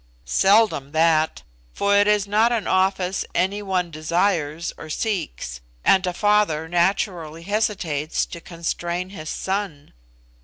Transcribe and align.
"Seldom 0.25 0.93
that; 0.93 1.43
for 1.73 1.95
it 1.95 2.07
is 2.07 2.25
not 2.25 2.51
an 2.51 2.65
office 2.65 3.23
any 3.35 3.61
one 3.61 3.91
desires 3.91 4.73
or 4.75 4.89
seeks, 4.89 5.61
and 5.85 6.07
a 6.07 6.11
father 6.13 6.67
naturally 6.67 7.43
hesitates 7.43 8.25
to 8.25 8.41
constrain 8.41 9.11
his 9.11 9.29
son. 9.29 9.93